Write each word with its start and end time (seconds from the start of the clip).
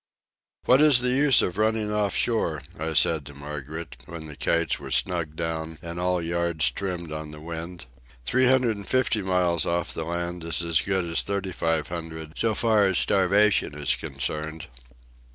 "What 0.65 0.81
is 0.81 1.01
the 1.01 1.11
use 1.11 1.43
of 1.43 1.59
running 1.59 1.91
off 1.91 2.15
shore?" 2.15 2.63
I 2.79 2.95
said 2.95 3.23
to 3.27 3.35
Margaret, 3.35 3.97
when 4.07 4.25
the 4.25 4.35
kites 4.35 4.79
were 4.79 4.89
snugged 4.89 5.35
down 5.35 5.77
and 5.83 5.99
all 5.99 6.23
yards 6.23 6.71
trimmed 6.71 7.11
on 7.11 7.29
the 7.29 7.39
wind. 7.39 7.85
"Three 8.25 8.47
hundred 8.47 8.77
and 8.77 8.87
fifty 8.87 9.21
miles 9.21 9.67
off 9.67 9.93
the 9.93 10.03
land 10.05 10.43
is 10.43 10.63
as 10.63 10.81
good 10.81 11.05
as 11.05 11.21
thirty 11.21 11.51
five 11.51 11.89
hundred 11.89 12.35
so 12.39 12.55
far 12.55 12.87
as 12.87 12.97
starvation 12.97 13.77
is 13.77 13.93
concerned." 13.95 14.65